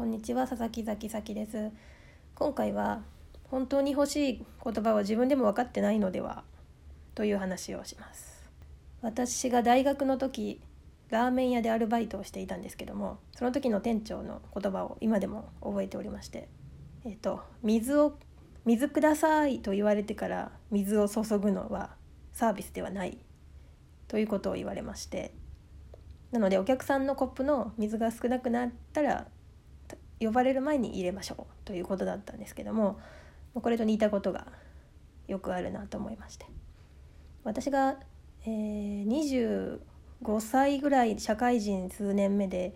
[0.00, 1.70] こんにちは佐々木崎咲です。
[2.34, 3.02] 今回は
[3.50, 6.42] 本当に欲しい言葉は自分でも分かってないのでは
[7.14, 8.48] という話をします。
[9.02, 10.62] 私が大学の時
[11.10, 16.48] ラーメン屋でアルバイトをしていたんですけどもその時の店長の言葉を今でも覚えておりまして
[17.04, 18.14] えっ、と水を
[18.64, 21.90] 水くださいと言われてから水を注ぐのは
[22.32, 23.18] サービスではない
[24.08, 25.34] ということを言われまして
[26.32, 29.26] なのでお客さんのコップの水が少なくなったら
[30.20, 33.00] 呼ばれる前に入れましょうということだったんですけども
[33.54, 34.46] これと似たことが
[35.26, 36.46] よくあるなと思いまして。
[37.42, 37.96] 私が、
[38.44, 39.78] えー、
[40.22, 42.74] 25歳ぐらい社会人数年目で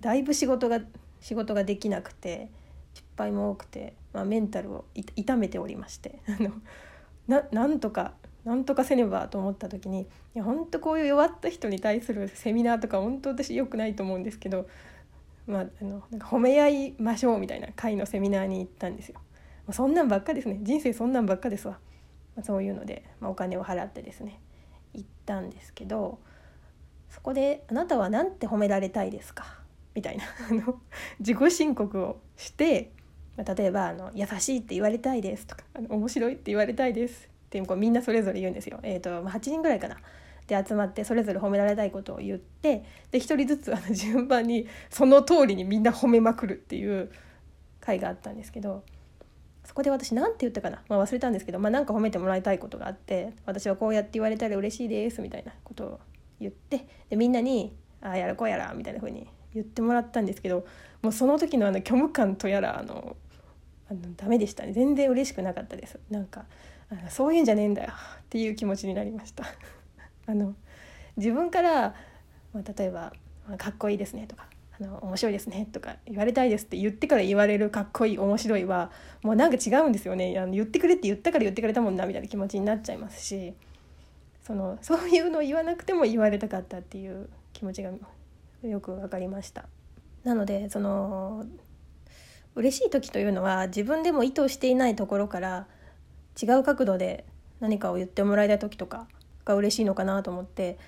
[0.00, 0.80] だいぶ仕事が
[1.20, 2.50] 仕事ができなくて
[2.94, 6.20] 失敗も多くて、まあ、メンタルを痛めておりまして。
[7.28, 8.12] ななんとか
[8.44, 14.68] なんとかせねばと思った時にいや本当こういう弱った人に対するセミナーとか本当私良くないと思うんですけど
[15.46, 19.20] まあ、あのなんか褒め合いましょうみたいな会のセミナーに行ったんですよ。
[19.66, 21.78] まあ、そんなんばっかですね人生そんなんばっかですわ、
[22.36, 24.40] まあ、そういうので、まあ、お金を払ってですね
[24.92, 26.18] 行ったんですけど
[27.08, 29.60] そこで「あなたは何て褒められたいですか?」
[29.94, 30.24] みたいな
[31.20, 32.90] 自己申告をして、
[33.36, 38.80] まあ、例えばあの「優しいって言われたいです」とかあの「面白いって言われたいです」ってこうみんなそれぞれ言うんですよ。
[38.82, 39.96] えーとまあ、8人ぐらいかな
[40.46, 47.10] で集まってそれぞれ褒められたいことを言ってで一人ずつあの順番にその通りにみんな褒めまくるっていう
[47.80, 48.84] 回があったんですけど
[49.64, 56.00] そこで私何て言ったかな、まあ、忘れたんですけど、まあ、か褒めてもらいたいことがあって私はこうやって言われたら嬉しいですみたいなことを
[56.40, 60.66] 言ってでみんなに「ああやらこうやら」みたいな風に言ってもらったんですけど
[61.00, 63.16] もうその時のあの虚無感とやらあの
[63.90, 64.72] あのダメでしたね。
[64.72, 65.98] 全然嬉しくなかったです。
[66.10, 66.46] なんか
[66.90, 69.44] あのそういうんじゃねえんだよっていう気持ちになりました。
[70.26, 70.54] あの
[71.16, 71.94] 自分から、
[72.52, 73.12] まあ、例えば
[73.58, 74.46] 「かっこいいですね」とか
[74.80, 78.90] あの面白いですねとか言われたいですって言ってから言われるかっこいい面白いは
[79.22, 83.54] もうなんか違うんですよねあの言ってくれって言ったから言ってくれたもんなみたいな気持ちになっちゃいますし
[84.42, 87.90] そのそういうのを言わなくても言われたかったっていう気持ちが
[88.62, 89.66] よく分かりました。
[90.24, 91.44] なのでその
[92.54, 95.66] 嬉しい時というのは自分でも意図していないところから
[96.40, 97.24] 違う角度で
[97.60, 99.06] 何かを言ってもらいたい時とか
[99.44, 100.78] が嬉しいのかなと思って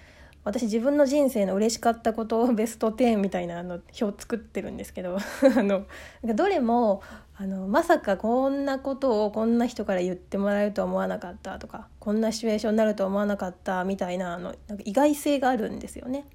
[0.44, 5.19] 私自分の人生の嬉しかったことを ベスト10みたいなあの表作ってるんですけど
[5.59, 5.87] あの
[6.25, 7.03] どれも
[7.37, 16.27] あのまさかこんなことをこんな人から言ってもらえるとは思わなかったとかこんなシチュエーションになるとは思わなかったみたいなあのなんか意外性があるんですよね。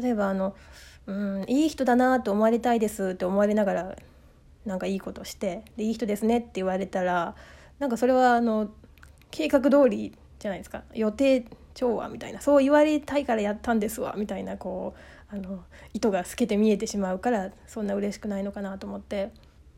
[0.00, 0.56] 例えばあの
[1.06, 3.96] うんいい人だなと思われたいですって思われながら
[4.66, 7.36] なんかいいことしてでいい人ですねって言われたら
[7.78, 8.70] なんかそれはあの
[9.30, 10.82] 計画通りじゃないですか。
[10.92, 12.40] 予定調和みたいな。
[12.42, 14.94] そう言われたいからやったんですわみたいなこ
[15.32, 19.32] うあの糸が透けて見えてしまうからそんな嬉しくないのかなと思って。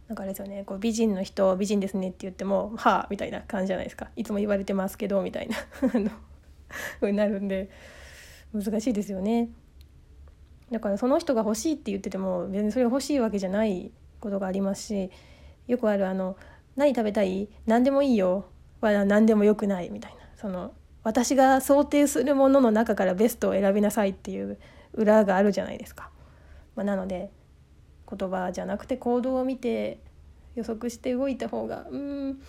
[0.09, 0.63] なんかあれですよね。
[0.65, 4.09] こう美人の人美人ですねって言っても「はあ」みたいな感じじゃないですか。
[4.15, 5.57] いつも言われてますけどみたいな。
[7.01, 7.71] ふうになるんで
[8.53, 9.51] 難しいですよね。
[10.71, 15.11] だからその人が欲しいって言ってても別にそれ欲しいわけじゃないことがありますし
[15.69, 16.37] よくあるあの
[16.77, 17.49] 「何食べたい？
[17.67, 18.47] 何でもいいよ」
[18.81, 20.26] は何でもよくないみたいな。
[20.47, 24.59] その私が想定するものの中からベストを選びなさいっていう
[24.93, 26.09] 裏があるじゃないですか。
[26.77, 27.33] まあ、なので
[28.09, 29.99] 言葉じゃなくて行動を見て
[30.55, 32.41] 予測して動いた方がうん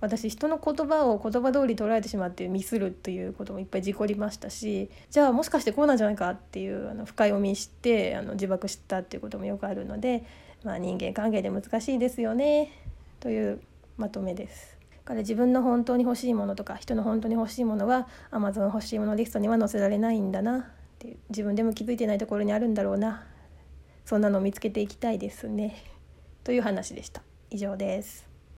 [0.00, 10.24] 私人の言葉を言葉通り捉えてしまってミスるということもいっぱい事故りましたしじゃあもしかしてこうなんじゃないかっていうあの深読みしてあの自爆したっていうこともよくあるので、
[10.64, 12.72] まあ、人間関係で難しいですよね
[13.20, 13.60] という
[13.98, 14.79] まとめです。
[15.10, 20.64] から自分の本当に欲しいものとか人の本当に欲しいものは Amazon 欲しいものリストには載せられないんだなっ
[21.00, 23.24] ていう自分でも気づいてないところにあるんだろうな
[24.04, 25.76] そんなのを見つけていきたいですね。
[26.42, 27.22] という話でした。
[27.50, 28.29] 以上です。